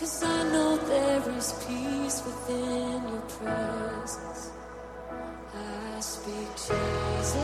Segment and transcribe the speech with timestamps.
[0.00, 4.50] Cause I know there is peace within your presence.
[5.52, 7.34] I speak Jesus.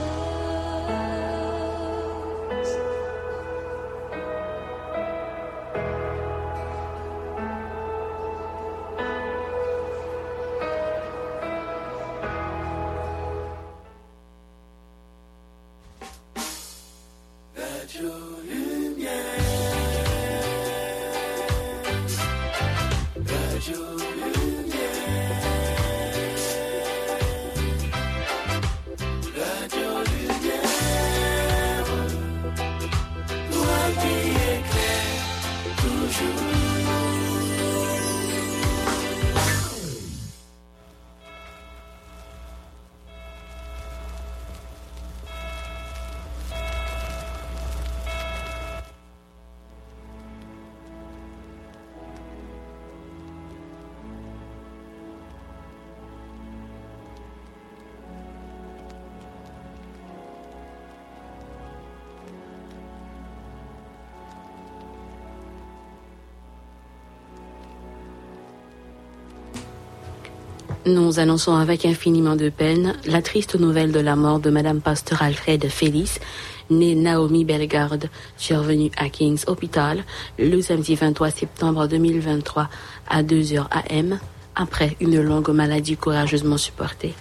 [70.87, 75.23] Nous annonçons avec infiniment de peine la triste nouvelle de la mort de Madame Pasteur
[75.23, 76.21] Alfred Félix,
[76.69, 80.05] née Naomi Bellegarde, survenue à King's Hospital
[80.39, 82.69] le samedi 23 septembre 2023
[83.09, 84.19] à 2h AM
[84.55, 87.15] après une longue maladie courageusement supportée.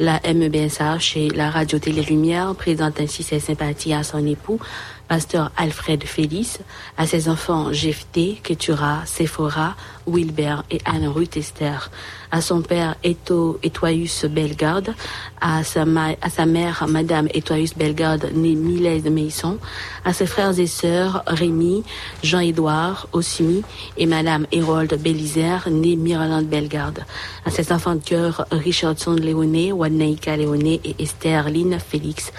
[0.00, 4.58] La MBSH et la Radio-Télé-Lumière présentent ainsi ses sympathies à son époux,
[5.06, 6.58] pasteur Alfred Félix,
[6.98, 9.76] à ses enfants Jephthé, Ketura, Sephora,
[10.08, 11.92] Wilbert et Anne-Ruth Esther,
[12.34, 14.92] à son père Eto Etoius Bellegarde,
[15.40, 19.58] à sa, mère Madame Etoius Bellegarde, née Milèse Meisson,
[20.04, 21.84] à ses frères et sœurs Rémi,
[22.24, 23.62] Jean-Édouard Ossimi
[23.96, 27.04] et Madame Hérold Bélisaire, née Miralande Bellegarde,
[27.44, 32.32] à ses enfants de cœur Richardson Léoné, Waneika Léoné et Esther Lynn Félix,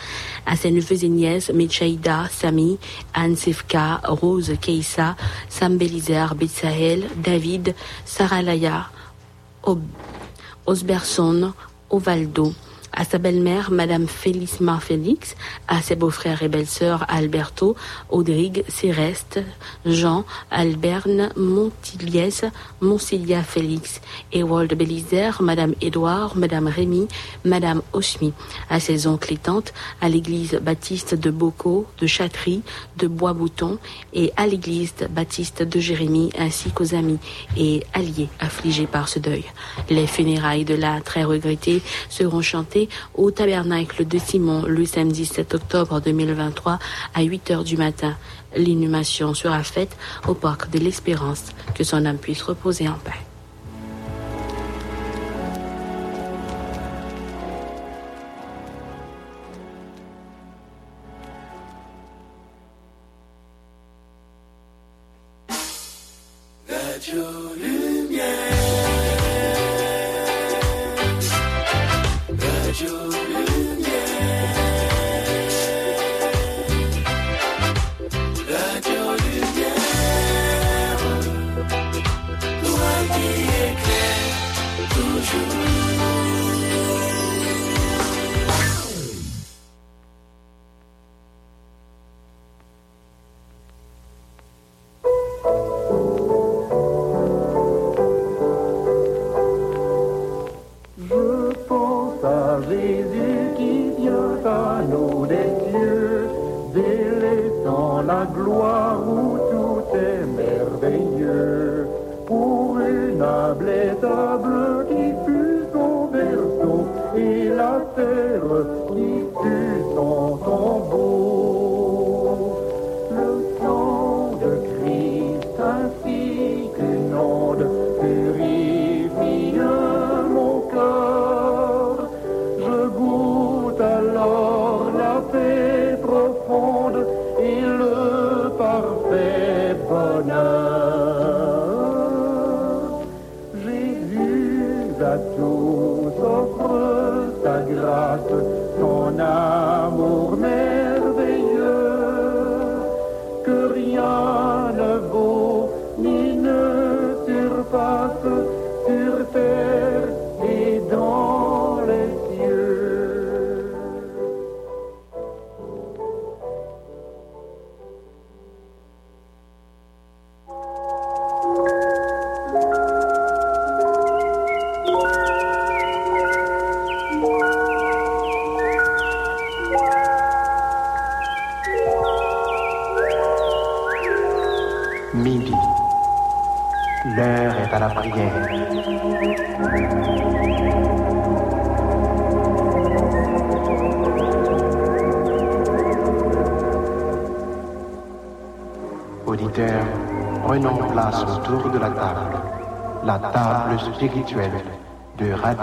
[0.45, 2.79] à ses neveux et nièces Mechaïda, Sami,
[3.13, 5.15] Anne Sefka, Rose Keissa,
[5.47, 8.89] Sam Bélisaire, Betsahel, David, Sarah Laya,
[10.65, 11.53] Osberson,
[11.89, 12.53] Ovaldo,
[12.95, 14.59] à sa belle-mère, Madame Félix,
[15.67, 17.75] à ses beaux-frères et belles-sœurs Alberto,
[18.09, 19.41] Audrigue, Céreste,
[19.85, 22.45] Jean, Alberne, Montiliès,
[22.81, 24.01] Monsilia Félix,
[24.31, 27.07] Ewald Bélisaire, Madame Édouard, Madame Rémy,
[27.43, 28.33] Madame Osmi,
[28.69, 32.61] à ses oncles et tantes, à l'église baptiste de Bocaux, de Chatry,
[32.97, 33.77] de Bois-Bouton
[34.13, 37.19] et à l'église baptiste de Jérémie, ainsi qu'aux amis
[37.57, 39.43] et alliés affligés par ce deuil.
[39.89, 45.55] Les funérailles de la très regrettée seront chantées au tabernacle de Simon le samedi 7
[45.55, 46.79] octobre 2023
[47.13, 48.15] à 8 heures du matin.
[48.55, 49.95] L'inhumation sera faite
[50.27, 51.45] au parc de l'Espérance.
[51.73, 53.34] Que son âme puisse reposer en paix.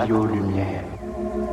[0.06, 1.51] De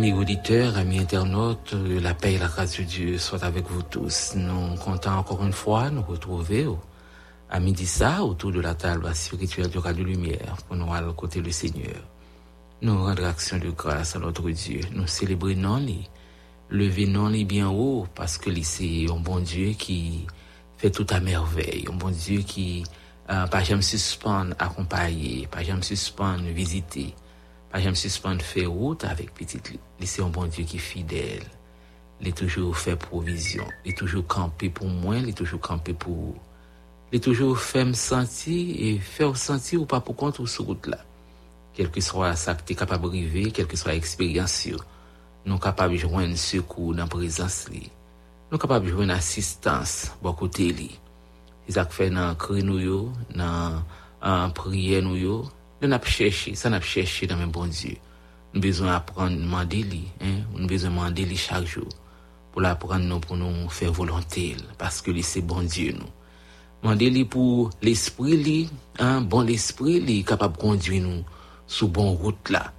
[0.00, 4.32] Amis auditeurs, amis internautes, la paix et la grâce de Dieu soient avec vous tous.
[4.34, 6.66] Nous comptons encore une fois nous retrouver
[7.50, 11.42] à midi ça autour de la table spirituelle du Radio Lumière pour nous aller côté
[11.42, 12.00] du Seigneur.
[12.80, 14.80] Nous rendre action de grâce à notre Dieu.
[14.94, 16.08] Nous célébrer non les
[16.70, 20.26] lever non les bien haut parce que c'est un bon Dieu qui
[20.78, 21.84] fait tout à merveille.
[21.92, 22.84] Un bon Dieu qui
[23.28, 27.14] euh, pas jamais suspendre accompagner, pas jamais suspendre visiter.
[27.70, 29.80] pa jam suspande fè route avèk pitit li.
[30.00, 31.46] Li se yon bon Diyo ki fidèl.
[32.20, 33.68] Li toujou fè provizyon.
[33.86, 36.34] Li toujou kampe pou mwen, li toujou kampe pou...
[37.10, 38.56] Li toujou fè m senti,
[38.86, 41.00] e fè ou senti ou pa pou kont ou sou route la.
[41.74, 44.82] Kelke swa sa ki te kapab rive, kelke swa eksperyansyon,
[45.50, 47.88] nou kapab jwen sekou nan prezans li.
[48.50, 50.90] Nou kapab jwen asistans bakote li.
[51.70, 53.00] Izak fè nan kre nou yo,
[53.34, 53.80] nan
[54.22, 55.40] an priye nou yo,
[55.82, 57.96] nous n'a cherché, ça n'a cherché dans même bon Dieu.
[58.52, 61.88] Nous besoin apprendre demander lui, hein, nous besoin demander lui chaque jour
[62.52, 66.06] pour l'apprendre nous pour nous faire volonté parce que lui c'est bon Dieu nous.
[66.82, 68.68] Demander lui pour l'esprit lui,
[68.98, 71.24] hein, bon l'esprit lui capable de conduire nous
[71.66, 72.72] sur bonne route là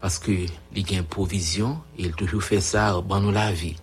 [0.00, 3.76] parce que il a une provision il toujours fait ça dans nous la vie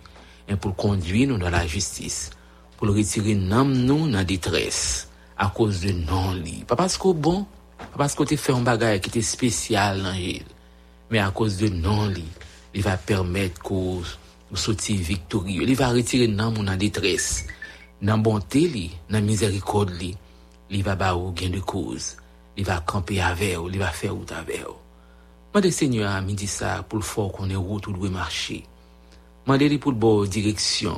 [0.46, 2.30] et pour conduire nous dans la justice
[2.76, 7.14] pour retirer nous nous dans la détresse à cause de non li pas parce qu'au
[7.14, 7.46] bon?
[7.96, 10.46] Pasko te fè yon bagay ki te spesyal nan jil.
[11.12, 12.24] Men a kous de nan li,
[12.72, 14.16] li va permèt kous
[14.50, 15.66] ou soti viktoryo.
[15.68, 17.44] Li va retire nan moun an detres.
[18.02, 20.12] Nan bonte li, nan mizerikod li,
[20.72, 22.14] li va ba ou gen de kous.
[22.56, 24.78] Li va kampe ave ou, li va fè out ave ou.
[25.52, 28.62] Mande senyo a mi di sa pou l fò konen wout ou dwe marchi.
[29.44, 30.96] Mande li pou l bo direksyon.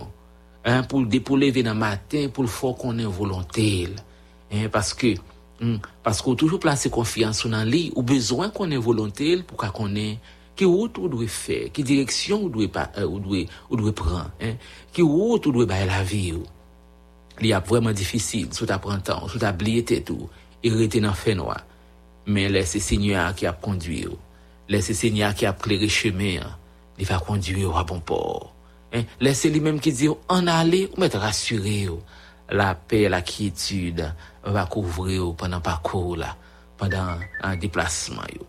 [0.86, 3.96] Pou l depoleve nan maten pou l fò konen volontel.
[4.70, 5.16] Paske,
[5.62, 9.94] Hein, parce qu'on toujours placer confiance dans lui ou besoin qu'on ait volonté pour qu'on
[9.94, 10.18] ait
[10.56, 13.06] qui route ou doit faire, qui direction pas euh,
[13.70, 14.54] doit prendre, hein,
[14.92, 16.34] qui route ou doit bailler la vie.
[17.40, 20.28] Il y a vraiment difficile, sous ta prend temps, sous ta tête ou,
[20.62, 21.60] et rester dans fait noir.
[22.26, 24.06] Mais laissez Seigneur qui a conduit.
[24.68, 26.40] Laissez Seigneur qui a éclairé chemin.
[26.40, 26.56] hein.
[26.98, 28.54] Il va conduire à bon port.
[28.92, 29.02] Hein?
[29.20, 31.88] Laissez lui-même qui dit en aller ou mettre rassuré.
[32.50, 34.14] La paix, la quiétude
[34.44, 36.18] va couvrir ou pendant le parcours
[36.76, 38.22] pendant un déplacement.
[38.34, 38.42] yo.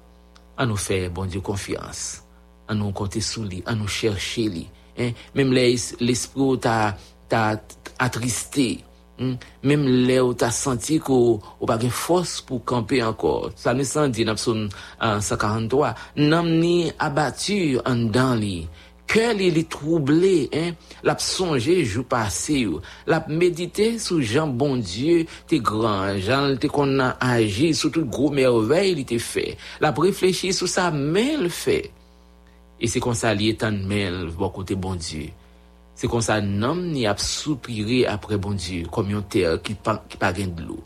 [0.57, 2.21] À nous faire, bon Dieu, confiance.
[2.67, 4.67] À nous compter sous lui, à nous chercher lui.
[4.97, 5.11] Hein?
[5.35, 6.97] Même l'es- l'esprit t'a,
[7.29, 7.61] t'a
[7.99, 8.83] attristé.
[9.19, 9.35] Hmm?
[9.63, 13.51] Même là où t'as senti qu'on pas de force pour camper encore.
[13.55, 14.67] Ça nous sent dit dans psaume
[15.01, 15.95] euh, 143.
[16.17, 18.67] N'am ni abattu en dans li.
[19.15, 20.73] Kè li li troublé, hein?
[21.07, 22.81] Lap sonje jou pase yo.
[23.07, 28.09] Lap medite sou jan bon Diyo te gran, jan te kon nan aji sou tout
[28.11, 29.53] gro merveil li te fe.
[29.79, 31.77] Lap reflechi sou sa men l fe.
[32.75, 35.31] E se kon sa li etan men l wakote bon Diyo.
[35.95, 39.95] Se kon sa nam ni ap soupire apre bon Diyo, kom yon ter ki pa,
[40.11, 40.81] ki pa gen dlo.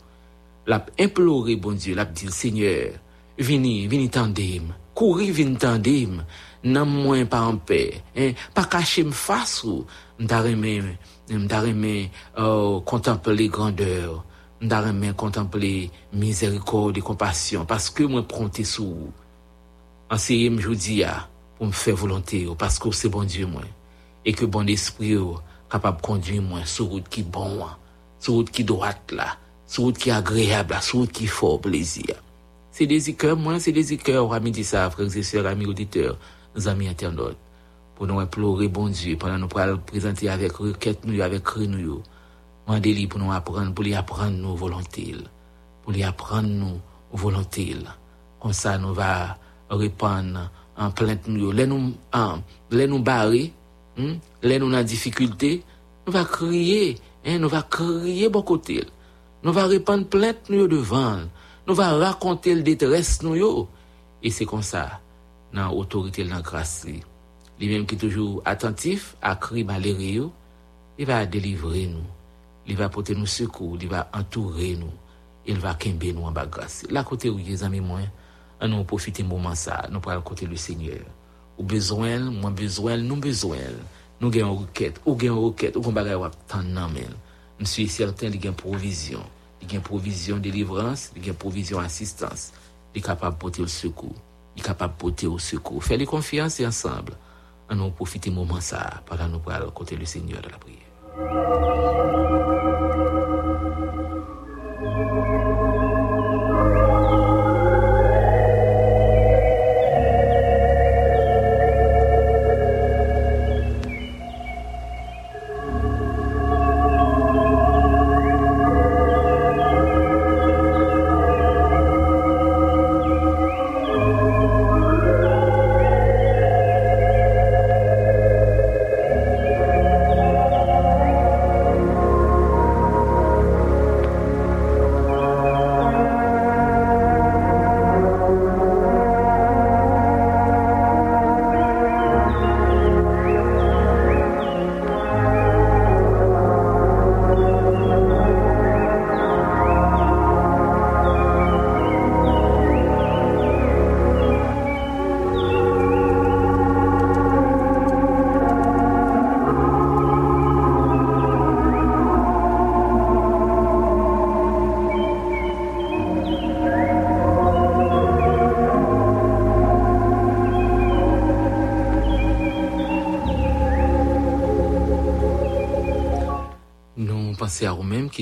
[0.70, 2.94] Lap implore bon Diyo, lap dil, Seigneur,
[3.42, 6.20] vini, vini tandim, kouri vini tandim,
[6.64, 9.86] moins pas en paix, hein, pas cacher me face ou,
[10.18, 14.24] m'ta remè, euh, contempler grandeur,
[14.60, 19.12] m'ta remè contempler miséricorde et compassion, parce que moi pronté sous vous.
[20.10, 23.48] Enseignez me jodi a, pour me faire volonté, ou, parce que c'est bon Dieu
[24.24, 25.38] et que bon esprit ou
[25.70, 27.78] capable de conduire sur route qui bon moi,
[28.18, 29.36] sur route qui droite là,
[29.66, 32.16] sur route qui est agréable, sur route qui fort plaisir.
[32.72, 36.18] C'est des cœurs, moi, c'est des cœurs, amis frères et sœurs, amis auditeurs,
[36.66, 37.38] amis internautes.
[37.94, 42.02] Pour nous implorer, bon Dieu, pendant nous présenter avec requête, nous, avec cri, nous,
[42.70, 45.16] Mandez-lui pour nous apprendre, pour lui apprendre nos volontés,
[45.82, 46.80] pour lui apprendre nos
[47.12, 47.74] volontés.
[48.38, 49.36] Comme ça, nous va
[49.68, 51.50] répandre en plainte nous.
[51.50, 51.92] Les nous,
[52.70, 53.52] les nous barrer,
[53.98, 55.64] hein, les nous en difficulté,
[56.06, 58.84] nous va crier, hein, nous va crier bon côté.
[59.42, 61.18] Nous va répandre plainte nous devant.
[61.66, 63.66] Nous va raconter le détresse nous
[64.22, 65.00] Et c'est comme ça,
[65.56, 67.00] nan otorite lan kras li.
[67.60, 70.30] Li menm ki toujou atantif akri maleri yo,
[70.96, 72.04] li va delivre nou,
[72.68, 74.92] li va pote nou sekou, li va entoure nou,
[75.48, 76.82] il va kembe nou an bagras.
[76.92, 78.06] La kote ou ye zami mwen,
[78.60, 81.02] an nou profite mouman sa, nou pral kote le seigneur.
[81.56, 83.80] Ou bezwen, mwen bezwen, nou bezwen,
[84.20, 87.12] nou gen ou ket, ou gen ou ket, ou kon bagay wap tan nan men.
[87.60, 89.24] Msou yi serten li gen provizyon,
[89.60, 92.50] li gen provizyon delivrans, li gen provizyon asistans,
[92.94, 94.12] li kapab pote le sekou.
[94.56, 95.82] li kapab pote ou sekou.
[95.84, 97.16] Fè li konfiansi ansamble,
[97.70, 102.49] an nou profite mouman sa, padan nou pral kote le seigneur de la priye.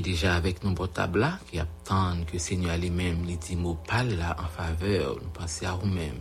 [0.00, 4.48] Déjà avec nos portables là, qui attendent que Seigneur lui-même les dit mots là en
[4.48, 5.16] faveur.
[5.22, 6.18] Nous pensons à vous-même.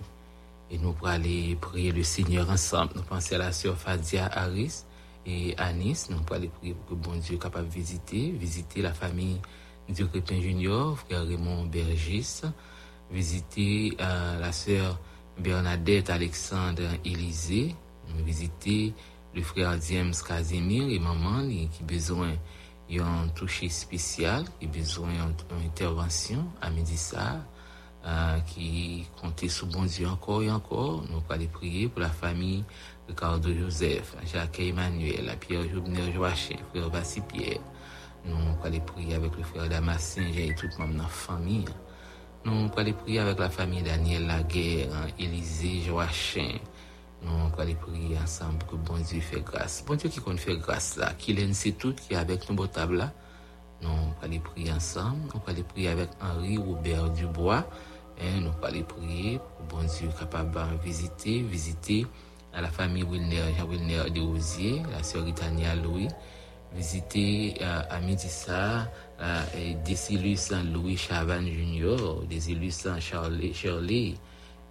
[0.70, 2.94] Et nous pour aller prier le Seigneur ensemble.
[2.96, 4.84] Nous pensons à la sœur Fadia Harris
[5.26, 6.10] et Anis.
[6.10, 9.40] Nous pour aller prier pour que bon Dieu capable de visiter, visiter la famille
[9.90, 12.42] du Crépin Junior, frère Raymond Bergis,
[13.12, 15.00] visiter euh, la sœur
[15.40, 17.76] Bernadette Alexandre Élysée,
[18.26, 18.94] visiter
[19.36, 22.34] le frère James Casimir et maman qui besoin
[22.90, 27.46] y a un toucher spécial qui besoin d'une intervention à Médissa,
[28.06, 31.04] euh, qui comptait sur bon Dieu encore et encore.
[31.10, 32.64] Nous allons prier pour la famille
[33.08, 37.60] Ricardo Joseph, Jacques Emmanuel, Pierre Joubner Joachim, frère Vassi Pierre.
[38.26, 41.66] Nous allons prier avec le frère Damascene et tout le monde dans la famille.
[42.46, 46.60] Nous allons prier avec la famille Daniel Laguerre, Élisée Joachim.
[47.24, 49.84] Nous allons prier ensemble que bon Dieu fait grâce.
[49.86, 52.68] Bon Dieu qui compte faire grâce là, qui l'aime c'est tout, qui est avec nous
[52.68, 53.12] table là.
[53.82, 53.90] Nous
[54.22, 55.18] allons prier ensemble.
[55.34, 57.66] Nous allons prier avec Henri Robert Dubois.
[58.20, 62.08] Et nous allons prier pour bon Dieu capable de visiter, visiter
[62.54, 66.08] à la famille Wilner, Jean Wilner de Rosier, la sœur Ritania Louis,
[66.74, 68.90] visiter euh, à Médissa,
[69.22, 69.44] euh,
[69.86, 72.24] Décilus Louis Chavan Junior,
[73.00, 74.16] Shirley, Shirley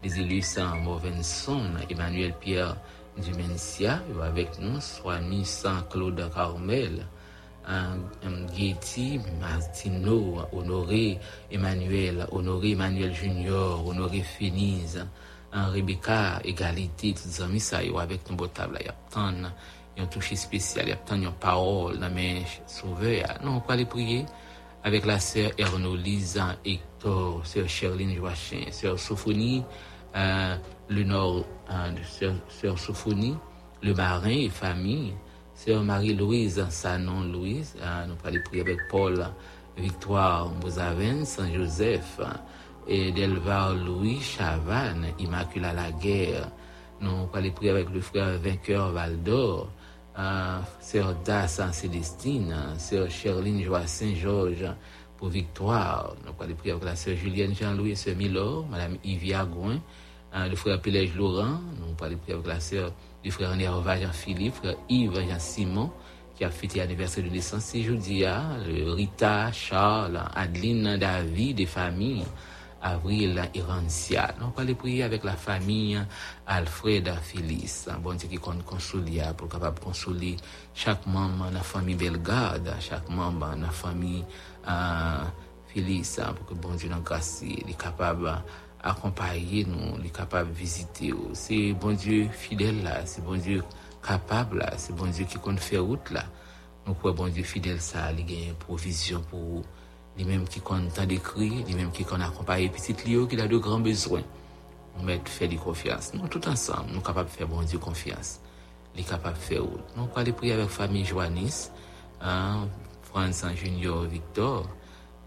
[0.07, 2.77] les élus sans Morvenson, Emmanuel Pierre
[3.19, 7.05] Dumencia, avec nous, soit sans Claude Carmel,
[8.57, 11.19] Getty, Martino, Honoré
[11.51, 15.05] Emmanuel, Honoré Emmanuel Junior, Honoré Feniz,
[15.53, 20.85] Rebecca, Égalité, tous les amis, ça, avec nous, table, il y a un toucher spécial,
[20.87, 23.41] il y a tant de paroles, dans mes sauveurs.
[23.43, 24.25] Non, on peut aller prier
[24.85, 29.65] avec la sœur Erno Lisa Hector, sœur Sherline Joachim, sœur Sophonie,
[30.89, 33.37] le nord de sœur, Sophonie,
[33.83, 35.15] le marin et famille,
[35.55, 39.27] sœur Marie-Louise Sanon Louise, nous allons prier avec Paul
[39.77, 42.21] Victoire Mouzaven, Saint-Joseph,
[42.89, 46.51] et Delvar Louis Chavannes, Immaculée Laguerre.
[47.01, 49.69] Nous allons prier avec le frère vainqueur Valdor,
[50.81, 54.73] sœur Das Célestine, sœur Cherline Joassin Georges
[55.19, 56.15] pour Victoire.
[56.25, 59.81] Nous allons prier avec la sœur Julienne Jean-Louis et sœur Milor, madame Yvia Gouin,
[60.33, 62.93] Hein, le frère Pélège Laurent, nous parlons avec la sœur
[63.25, 65.91] du frère Nerva Jean-Philippe, frère Yves Jean-Simon,
[66.37, 72.25] qui a fêté l'anniversaire de naissance c'est jeudi, hein, Rita, Charles, Adeline, David, des familles.
[72.87, 74.33] Avril et Rancia.
[74.39, 76.01] Nous allons prier avec la famille
[76.47, 77.89] Alfred Félix.
[78.01, 80.37] Bon Dieu qui compte consoler pour capable consoler
[80.73, 84.25] chaque membre de la famille Bellegarde, chaque membre de la famille
[85.67, 88.33] Félix, pour que bon Dieu nous grâce, il est capable
[88.85, 91.13] d'accompagner nous, il est capable de visiter.
[91.33, 93.65] C'est bon Dieu fidèle là, c'est bon Dieu
[94.07, 96.23] capable là, c'est bon Dieu qui compte faire route là.
[96.87, 99.65] Nous croyons bon Dieu fidèle ça, il a une provision pour
[100.19, 103.57] les mêmes qui comptent d'écrit, les mêmes qui comptent accompagner petit Léo qui a de
[103.57, 104.23] grands besoins.
[104.99, 106.15] Nous mettons faire de confiance.
[106.15, 108.41] Nous, tout ensemble, nous sommes capables de faire bon Dieu confiance.
[108.95, 109.85] Nous sommes capables de faire autre.
[109.97, 111.71] Nous allons prier avec la famille Joannis,
[112.23, 112.67] hein,
[113.55, 114.67] Junior Victor.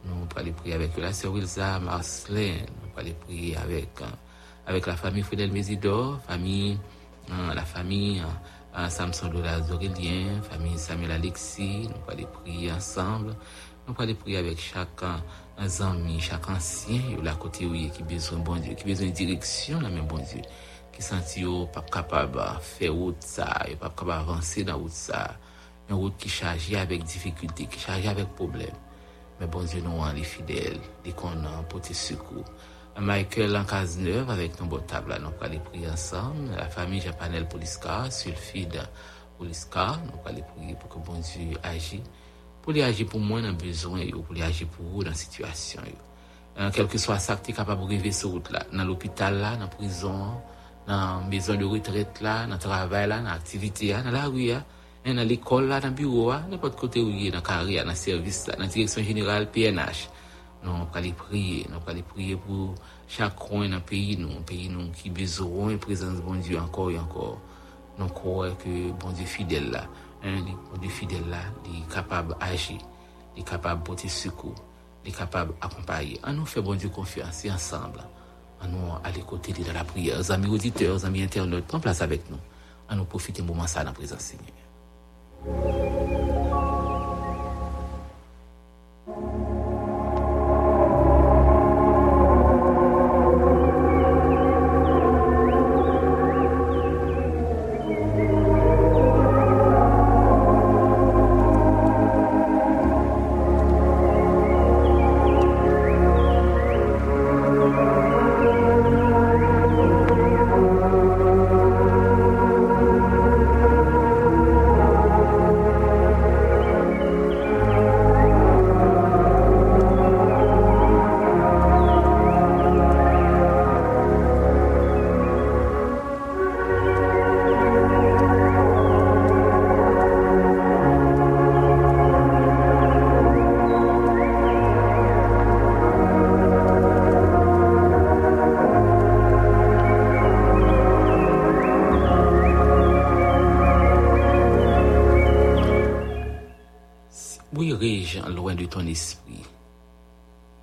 [0.06, 2.56] Nous allons prier avec la sœur Wilsa Marcelin.
[2.82, 4.16] Nous allons prier avec, hein,
[4.66, 6.80] avec la famille Fidel Mésidor, famille,
[7.30, 8.24] hein, la famille
[8.74, 11.90] hein, Samson Dola Zorélien, famille Samuel Alexis.
[11.90, 13.36] Nous allons prier ensemble.
[13.90, 15.24] Mwen pale priye avek chakan
[15.66, 19.82] zanmi, chakan siyen yo la kote yo ye ki bezwen bon diyo, ki bezwen direksyon
[19.82, 20.44] la men bon diyo.
[20.94, 25.24] Ki santi yo pap kapab fe wout sa, yo pap kapab avanse nan wout sa.
[25.90, 28.78] Yon wout ki chaje avek difikulte, ki chaje avek problem.
[29.42, 32.46] Men bon diyo nou an li fidel, li konan, poti sukou.
[33.02, 36.46] Michael Lankaznev avek nou botab la nou pale priye ansan.
[36.54, 38.78] La fami Japanel Poliska, Sulfid
[39.42, 42.04] Poliska, nou pale priye pou ke bon diyo aji.
[42.64, 45.90] pou li aji pou mwen nan bezon yo, pou li aji pou ou nan situasyon
[45.90, 45.98] yo.
[46.00, 49.72] Euh, An, kelke swa sak te kapab rive sou route la, nan l'opital la, nan
[49.72, 50.42] prison,
[50.90, 54.60] nan bezon de retret la, nan travay la, nan aktivite ya, nan la ru ya,
[55.08, 57.96] nan l'ekol la, nan biro ya, nan pot kote ou ye, nan kari ya, nan
[57.96, 60.10] servis la, nan direksyon general PNH.
[60.60, 62.74] Non, pou ka li priye, non pou ka li priye pou
[63.08, 67.38] chakron nan peyi nou, peyi nou ki bezoron e prezans bon Diyo ankor e ankor.
[68.00, 69.86] Non kouwe ke bon Diyo fidel la.
[70.24, 72.78] Un des fidèles là, il est capable d'agir,
[73.36, 74.56] il est capable de porter secours,
[75.06, 76.20] il est capable d'accompagner.
[76.26, 78.04] On nous fait bon Dieu confiance ensemble,
[78.62, 80.32] on nous aller côté de la prière.
[80.32, 82.38] Amis auditeurs, amis internautes, prends place avec nous.
[82.90, 84.48] On nous profiter un moment ça dans la présence Seigneur.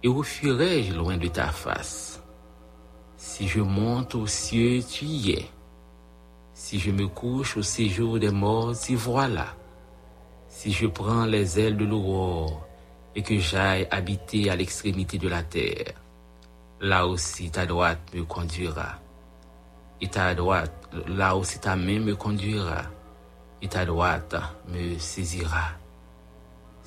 [0.07, 2.23] Et où fuirai-je loin de ta face?
[3.17, 5.51] Si je monte aux cieux, tu y es.
[6.55, 9.49] Si je me couche au séjour des morts, y voilà.
[10.47, 12.69] Si je prends les ailes de l'aurore
[13.17, 15.95] et que j'aille habiter à l'extrémité de la terre,
[16.81, 19.01] là aussi ta droite me conduira.
[20.01, 22.83] Et ta droite, là aussi ta main me conduira.
[23.61, 24.37] Et ta droite
[24.69, 25.73] me saisira.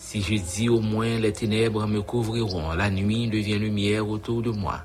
[0.01, 4.49] Si je dis au moins les ténèbres me couvriront, la nuit devient lumière autour de
[4.49, 4.79] moi.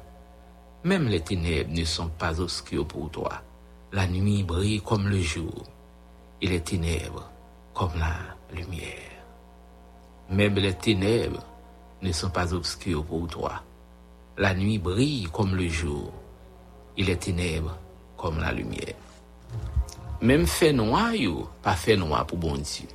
[0.83, 3.40] Même les ténèbres ne sont pas obscures pour toi.
[3.92, 5.62] La nuit brille comme le jour,
[6.42, 7.31] et les ténèbres
[7.74, 8.16] comme la
[8.59, 9.22] lumière.
[10.31, 11.46] Même les ténèbres
[12.03, 13.62] ne sont pas obscures pour toi.
[14.37, 16.12] La nuit brille comme le jour,
[16.98, 17.79] et les ténèbres
[18.16, 18.96] comme la lumière.
[20.20, 21.12] Même fait noir,
[21.62, 22.88] pas fait noir pour bon Dieu.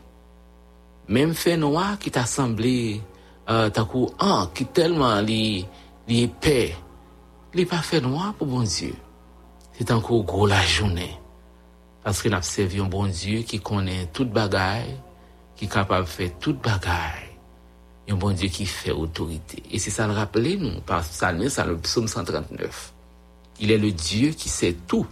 [1.10, 3.02] Même fait noir qui t'a semblé,
[3.50, 5.66] euh, t'as coup, ah, qui tellement li,
[6.08, 6.76] li épais,
[7.56, 8.94] li pas fait noir pour bon Dieu.
[9.74, 11.20] C'est encore gros la journée.
[12.04, 15.00] Parce que nous servi un bon Dieu qui connaît toute bagaille,
[15.56, 17.30] qui est capable de faire toute bagaille.
[18.08, 19.64] Un bon Dieu qui fait autorité.
[19.72, 22.94] Et c'est ça le rappeler nous, par c'est le psaume 139.
[23.62, 25.08] Il est le Dieu qui sait tout.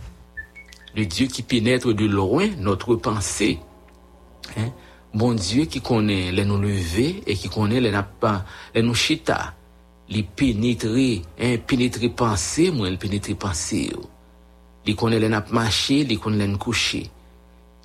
[0.96, 3.60] Le Dieu qui pénètre de loin notre pensée.
[4.58, 4.70] Hein?
[5.16, 8.42] Bon Diyo ki konen lè nou leve e ki konen lè napan,
[8.76, 9.54] lè nou chita.
[10.12, 14.04] Li penetri, en penetri panse mwen, li penetri panse yo.
[14.88, 17.06] Li konen lè nap mache, li konen lè nkouche.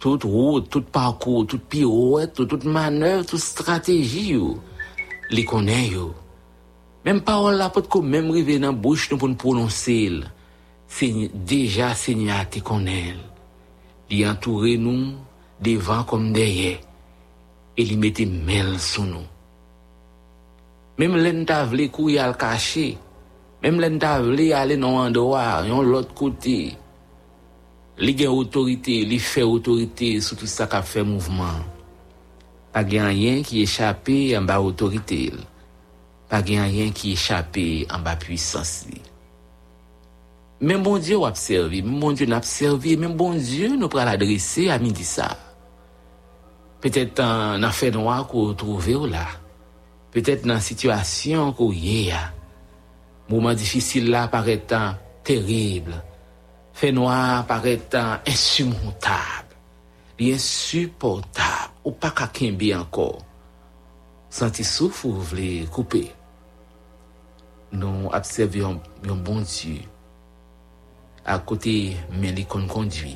[0.03, 4.57] Tout route, tout parkour, tout pirouette, tout, tout manev, tout strategi yo.
[5.31, 6.11] Li konen yo.
[7.07, 10.23] Mem parol la pot ko mem rive nan bouch nou pou nou prononse il.
[10.91, 13.19] Se deja se nye ate konen.
[14.11, 15.15] Li antoure nou
[15.63, 16.81] devan kom deye.
[17.77, 19.25] e li mette mel sou nou.
[21.01, 22.93] Mem len ta vle kou yal kache,
[23.63, 26.59] mem len ta vle ale nan andowa, yon lot kote,
[28.03, 31.63] li gen otorite, li fe otorite sou tout sa ka fe mouvman.
[32.73, 35.41] Pa gen yen ki echapè an ba otorite il,
[36.29, 39.03] pa gen yen ki echapè an ba pwisans li.
[40.63, 44.13] Men bon Diyo wap servi, men bon Diyo nap servi, men bon Diyo nou pral
[44.13, 45.33] adrese a midi sa.
[46.83, 47.21] Petet
[47.63, 49.23] nan fè noua kou trouve ou la.
[50.11, 52.25] Petet nan situasyon kou ye ya.
[53.29, 56.01] Mouman difisil la paretan terrible.
[56.75, 59.55] Fè noua paretan insurmontable.
[60.19, 61.71] Li insupportable.
[61.87, 63.13] Ou pa kakimbi anko.
[64.31, 66.03] Santi souf ou vle koupe.
[67.73, 69.83] Nou apseve yon, yon bon dieu.
[71.23, 73.15] A kote men li kon kondwi.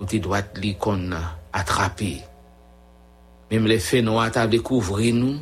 [0.00, 1.12] Kote doat li kon
[1.52, 2.27] atrape.
[3.50, 5.38] Même les faits noirs t'a découvrir nous.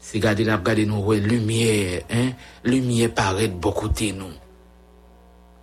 [0.00, 2.30] C'est garder n'a garder nous lumière, hein,
[2.64, 4.32] lumière paraît de beaucoup côté nous.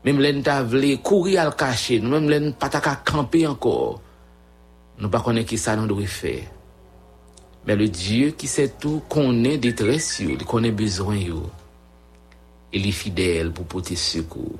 [0.04, 4.02] Même vle courir à le cacher, nous même l'en pas ta ka camper encore.
[5.00, 6.44] Nous pas connaître qui ça nous doit faire.
[7.66, 11.18] Mais le Dieu qui sait tout connaît détresse il connaît besoin.
[12.72, 14.60] Il est fidèle pour porter secours.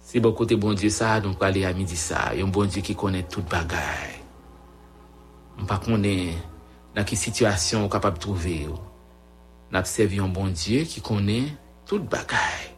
[0.00, 2.94] C'est bon côté bon Dieu ça, donc aller à midi ça, un bon Dieu qui
[2.94, 4.17] connaît toute bagaille.
[5.58, 6.36] Mpa konen
[6.94, 8.76] nan ki situasyon ou kapap trove yo.
[9.74, 11.50] Nap sevi yon bon Diyo ki konen
[11.88, 12.70] tout bagay.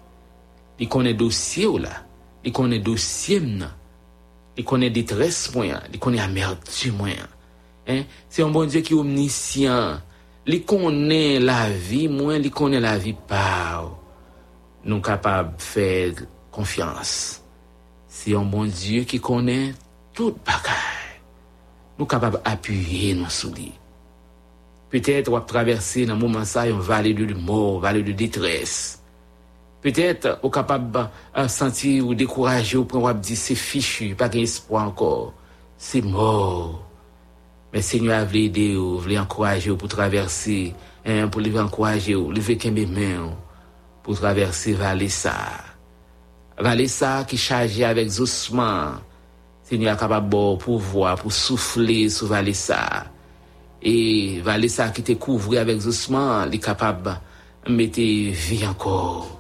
[0.81, 1.93] Li konen dosye ou la.
[2.45, 3.77] Li konen dosye mnen.
[4.57, 5.77] Li konen detres mwen.
[5.93, 7.21] Li konen amertu mwen.
[7.87, 10.01] Se yon bon Diyo ki omnisyan.
[10.49, 12.41] Li konen la vi mwen.
[12.43, 13.97] Li konen la vi pa ou.
[14.81, 16.15] Nou kapap fè
[16.51, 17.13] konfians.
[18.11, 19.77] Se yon bon Diyo ki konen
[20.17, 21.00] tout bagay.
[22.01, 23.73] Nous capables d'appuyer nous sous lui.
[24.89, 29.03] Peut-être on va traverser dans un moment ça une vallée de mort, vallée de détresse.
[29.83, 35.35] Peut-être on capable de sentir ou décourager ou prendre dire c'est fichu, pas d'espoir encore.
[35.77, 36.89] C'est mort.
[37.75, 42.15] Mais Seigneur a voulu aider, ou, voulu encourager ou pour traverser, hein, pour lui encourager
[42.15, 43.37] ou, lever mes mains
[44.03, 45.35] pour traverser vallée ça.
[46.59, 48.95] Vallée ça qui chargé avec ossements.
[49.71, 53.05] Seigneur est capable de pouvoir pour souffler sur vallée ça.
[53.81, 57.21] Et vallée ça qui te couvre avec ossements, il est capable
[57.65, 59.39] de mettre vie encore.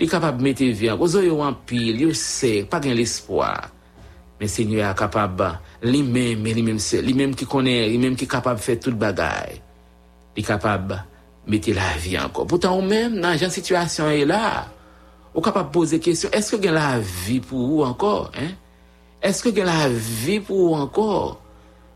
[0.00, 1.06] Il est capable de mettre vie encore.
[1.06, 3.70] Vous avez en pile, il sait, pas gain l'espoir.
[4.40, 8.80] Mais Seigneur est capable, lui-même, lui-même, lui-même qui connaît, lui-même qui est capable de faire
[8.80, 9.62] toute bagaille.
[10.36, 11.04] Il est capable
[11.46, 12.48] de mettre la vie encore.
[12.48, 14.66] Pourtant, ou même, dans une situation est là,
[15.36, 18.50] ou capable de poser question, est-ce que a la vie pour vous encore, hein?
[19.22, 21.36] Eske gen la vi pou ankor?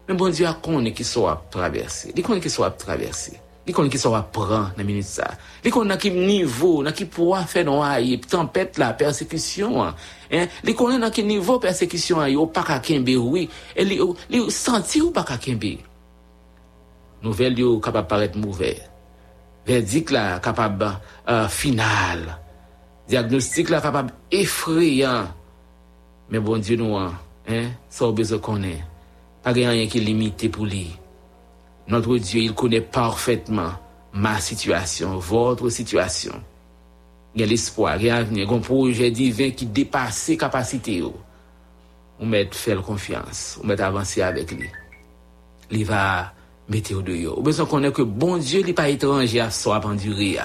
[0.06, 2.12] Men bon diwa konen ki so ap traverse.
[2.14, 3.34] Li konen ki so ap traverse.
[3.66, 5.32] Li konen ki so ap pran nan minute sa.
[5.64, 8.92] Li konen nan ki nivou, nan ki pou an fè nou a yi, tempèt la,
[8.98, 9.96] persekisyon an.
[10.62, 13.46] Li konen nan ki nivou persekisyon an, yo pa kakembe wè.
[13.82, 15.74] Li yo senti ou pa kakembe.
[17.26, 18.76] Nouvel yo kapab paret mouvè.
[19.66, 22.22] Verdik la kapab uh, final.
[23.10, 25.32] Diagnostik la kapab efreyan.
[26.30, 27.14] Men bon Diyo nou an,
[27.46, 27.72] hein?
[27.92, 28.80] sa ou bezo konen.
[29.44, 30.88] Pa gen yon ki limite pou li.
[31.88, 33.72] Notre Dieu, il connaît parfaitement
[34.12, 36.34] ma situation, votre situation.
[37.34, 41.02] Il y a l'espoir, il y a l'avenir, un projet divin qui dépasse ses capacités.
[41.02, 41.14] Oh.
[42.18, 44.68] On met faire confiance, on met avancer avec lui.
[45.70, 46.32] Il va
[46.68, 47.38] mettre au dehors.
[47.38, 50.38] On besoin qu'on ait que bon Dieu n'est pas étranger à soi penduré.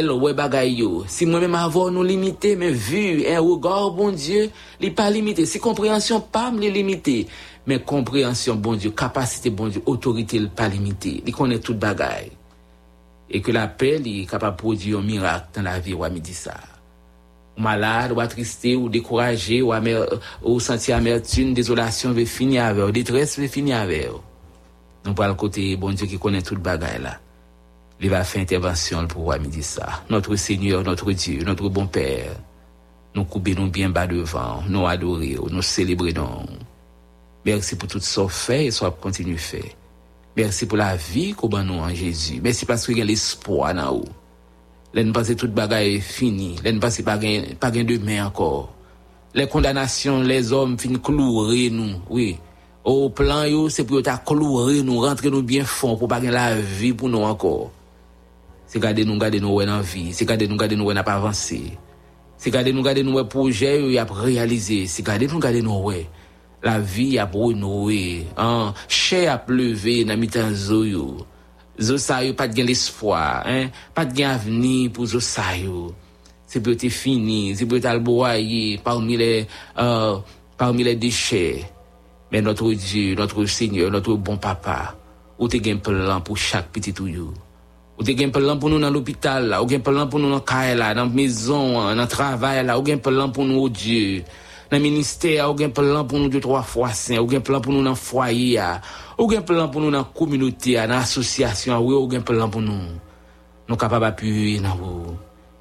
[0.00, 4.50] Lois bagay yo, si moi-même avoir nous limité, mais vu un regard bon Dieu,
[4.80, 5.44] n'est pas limité.
[5.44, 7.26] Si compréhension pas me limité,
[7.66, 11.22] mais compréhension bon Dieu, capacité bon Dieu, autorité pas limitée.
[11.26, 12.32] Il connaît toute bagaille.
[13.28, 16.04] Et que la paix, il est capable de produire un miracle dans la vie, ou
[16.04, 16.54] à midi ça.
[17.58, 19.72] Ou malade, ou attristé, ou découragé, ou,
[20.42, 24.08] ou sentir amertume, désolation, veut finir avec, ou détresse, veut finir avec.
[25.04, 27.18] Nous parlons côté bon Dieu qui connaît toute bagaille là.
[28.04, 30.02] Il va faire intervention pour à midi ça.
[30.10, 32.34] Notre Seigneur, notre Dieu, notre bon Père,
[33.14, 36.46] nous coupons bien bas devant, nous adorons, nous célébrons.
[37.46, 39.62] Merci pour tout ce fait et ce qu'on continue faire.
[40.36, 42.40] Merci pour la vie qu'on a nous en Jésus.
[42.42, 44.04] Merci parce qu'il y a l'espoir dans nous.
[44.94, 46.56] L'en passé toute bagaille est fini.
[46.64, 48.74] L'en passé pas gain demain encore.
[49.32, 52.36] les condamnations, les hommes finissent clouer nous, oui.
[52.84, 57.08] Au plan, c'est pour clouer nous, rentrer nous bien fond pour pas la vie pour
[57.08, 57.70] nous encore.
[58.72, 60.14] C'est garder nous, garder nous ouais dans la vie.
[60.14, 61.76] C'est garder nous, garder nous ouais n'a pas avancé.
[62.38, 64.86] C'est garder nous, garder nous ouais projet, yo, y a réalisé.
[64.86, 66.08] C'est garder nous, garder nous ouais.
[66.62, 68.72] La vie a renoué, hein?
[68.88, 71.26] Cher a pleuvé dans mi-temps zo yo.
[71.78, 73.68] Zo sa yo pas de gain l'espoir, hein?
[73.94, 75.92] Pas de gain avenir pour zo sa yo.
[76.50, 80.16] Pour être fini, pour être alboyer parmi les, euh,
[80.56, 81.70] parmi les déchets.
[82.30, 84.96] Mais notre Dieu, notre Seigneur, notre bon papa,
[85.38, 87.34] ou te gen plan pour chaque petit ou.
[88.02, 90.40] Ou te gen pelan pou nou nan l'opital la, ou gen pelan pou nou nan
[90.42, 94.24] kae la, nan mezon, nan travay la, ou gen pelan pou nou oh ou Diyo.
[94.72, 97.86] Nan minister, ou gen pelan pou nou 2-3 fwa sen, ou gen pelan pou nou
[97.86, 98.72] nan fwaye ya,
[99.14, 102.90] ou gen pelan pou nou nan kominoti ya, nan asosyasyon, ou gen pelan pou nou.
[103.70, 105.14] Nou kapab apuye nan ou.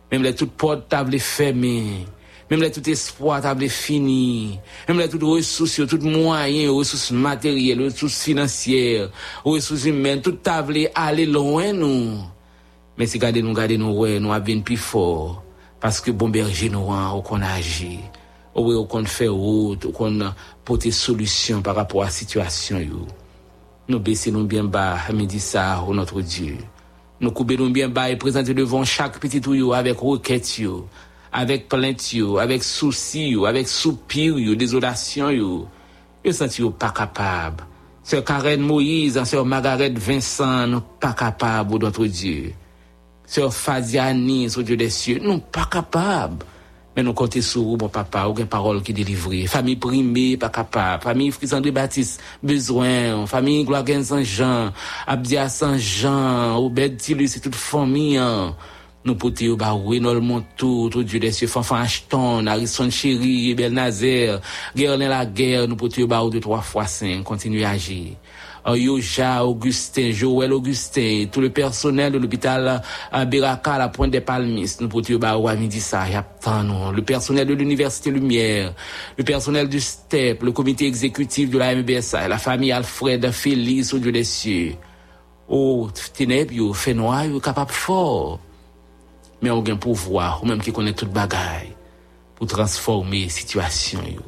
[0.10, 2.02] Mem le tout pot table feme,
[2.50, 4.58] mem le tout espoi table fini,
[4.90, 9.12] mem le tout resous yo, tout mwayen, resous materyel, resous finansyer,
[9.46, 12.31] resous humen, tout table ale louen nou.
[12.98, 15.44] Mais si gardez nous, gardez nous, ouais, nous avons plus fort.
[15.80, 18.00] Parce que bon berger nous, on qu'on agit.
[18.54, 20.20] On qu'on fait route, on qu'on
[20.66, 22.80] porter solution par rapport à la situation.
[23.88, 26.58] Nous baissons nous bien bas, à midi ça, au notre Dieu.
[27.20, 30.62] Nous coupons nous bien bas et présenter devant chaque petit tuyau avec requête,
[31.32, 35.68] avec plainte, avec souci, avec soupir, désolation, yo.
[36.24, 37.64] Yo senti yo pas capable.
[38.04, 42.54] Sœur Karen Moïse, sœur Margaret Vincent, nous pas capable, notre Dieu.
[43.32, 46.44] se yo fadyani sou Diyo desye, nou pa kapab.
[46.92, 49.46] Men nou kote sou, bon papa, ou gen parol ki delivri.
[49.48, 51.06] Fami primi, pa kapab.
[51.06, 53.24] Fami Frisandri Batis, bezwen.
[53.32, 54.76] Fami Gloagen Saint-Jean,
[55.08, 58.52] Abdia Saint-Jean, Obed Tilus, se tout fomi an.
[59.08, 64.42] Nou pote yo ba Renol Monto, tout dieu desye, Fanfan Ashton, Harrison Chéri, Bel Nazer,
[64.76, 68.18] Guerlain Laguerre, nou pote yo ba ou de 3 x 5, kontinu aji.
[68.66, 74.22] Yoja, Augustin, Joël Augustin, tout le personnel de l'hôpital à Beraka, à la Pointe des
[74.22, 76.06] Palmistes, nous à midi ça.
[76.06, 78.74] Le personnel de l'Université Lumière,
[79.18, 84.00] le personnel du STEP, le comité exécutif de la MBSA, la famille Alfred, Félix, au
[84.00, 84.76] Dieu des cieux.
[85.48, 88.40] Oh, ténèbres, yo, fait noir, capable fort
[89.42, 91.76] mais on a pouvoir, ou même qui connaît toute bagaille,
[92.36, 94.02] pour transformer la situation.
[94.04, 94.22] Yo.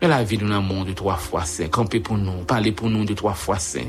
[0.00, 2.88] Mais la vie, nous le monde de trois fois saint, camper pour nous, parler pour
[2.88, 3.80] nous de trois fois saint.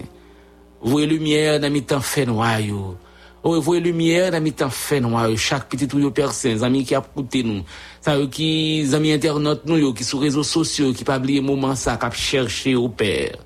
[0.81, 2.97] Voyez lumière dans mi temps fait noir, yo.
[3.43, 5.29] Voyez lumière dans mi temps fait noir.
[5.37, 7.63] Chaque petit ou yo personne, amis qui a écouté nous,
[8.01, 12.05] ça qui, amis internautes nous, qui sur réseaux sociaux, qui pas oublier moment ça, qui
[12.05, 13.37] a cherché au père.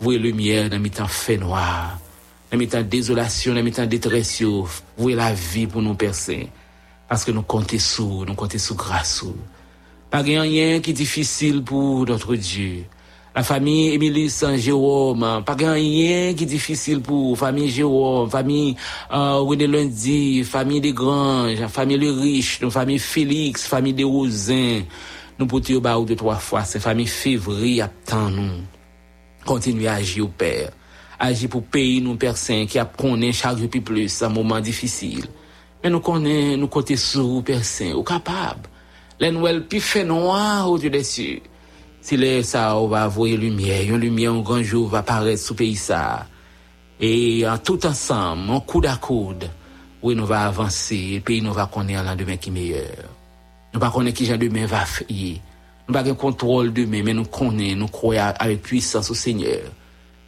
[0.00, 1.98] Voyez lumière dans mi temps fait noir
[2.54, 6.48] dans mes temps désolation, dans mes temps détresse, yo, vouez la vie pour nous percer.
[7.08, 9.24] Parce que nous comptons sur, nous comptons sur grâce.
[10.14, 12.84] pa gen rien ki difisil pou notre Diyo.
[13.34, 18.76] La fami Emilie Saint-Jérôme, pa gen rien ki difisil pou fami Jérôme, fami
[19.10, 24.86] euh, René Lundi, fami Desgranges, fami Le Riche, nou fami Félix, fami Desrosins,
[25.34, 28.60] nou pote yo ba ou de toa fwa, se fami Fevri ap tan nou.
[29.48, 30.70] Kontinu aji ou per,
[31.18, 35.26] aji pou peyi nou persen ki ap konen chagri pi plus sa mouman difisil.
[35.82, 38.70] Men nou konen nou kote sou persen, ou kapab.
[39.20, 41.40] Les nouvelles plus fait noir au Dieu des cieux.
[42.00, 45.54] Si les ça, on va voir lumière, une lumière, un grand jour va apparaître sous
[45.54, 46.26] pays ça.
[47.00, 49.48] Et en tout ensemble, en coude à coude,
[50.02, 53.08] oui, nous va avancer, le pays nous va connaître un lendemain qui est meilleur.
[53.72, 55.06] Nous ne connaissons qui demain va faire.
[55.08, 59.62] Nous n'avons pas contrôle demain, mais nous connaissons, nous croyons avec puissance au Seigneur.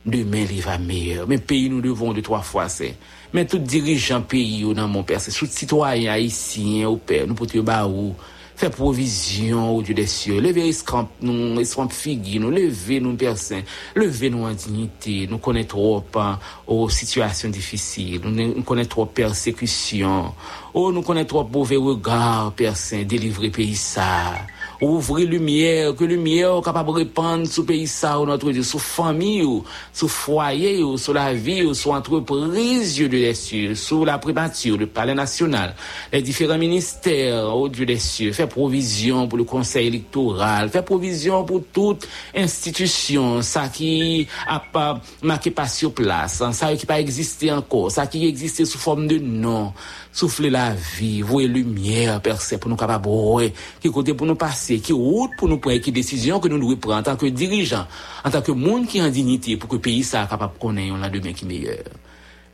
[0.04, 1.26] Demain, il va meilleur.
[1.28, 2.96] Mais pays, nous devons de trois fois, c'est.
[3.34, 7.34] Mais tout dirigeant pays, ou dans mon père, c'est tout citoyen haïtien, au père, nous
[7.34, 8.14] pouvons ba ou,
[8.56, 10.40] faire provision au Dieu des cieux.
[10.40, 13.62] Lever escamp, nous, escamp figui, nous, lever nous, personne.
[13.94, 15.28] Lever nous en dignité.
[15.30, 18.20] Nous connaissons trop, hein, aux situations difficiles.
[18.24, 20.32] Nous, connaissons trop persécution.
[20.72, 24.34] Oh, nous connaissons trop mauvais regard, personne, délivrer pays ça
[24.80, 29.46] ouvrir lumière, que lumière capable de répandre sur pays ça, notre Dieu, sur famille,
[29.92, 35.14] sur foyer, sur la vie, sur entreprise, Dieu de cieux, sur la primature, le palais
[35.14, 35.74] national,
[36.12, 41.44] les différents ministères, au Dieu des cieux, faire provision pour le conseil électoral, faire provision
[41.44, 47.00] pour toute institution, ça qui a pas marqué pas sur place, hein, ça qui pas
[47.00, 49.72] existé encore, ça qui existait sous forme de nom,
[50.16, 54.94] souffler la vie, voir lumière, percer pour nous capables, qui côté pour nous passer, qui
[54.94, 57.86] route pour nous prendre, qui décision que nous devons prendre en tant que dirigeants,
[58.24, 60.58] en tant que monde qui est en dignité pour que le pays soit capable de
[60.58, 61.84] connaître un lendemain qui est meilleur.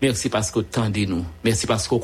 [0.00, 1.24] Merci parce que tendez nous.
[1.44, 1.94] Merci parce que